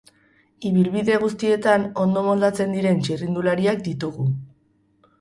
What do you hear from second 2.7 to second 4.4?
diren txirrindulariak ditugu.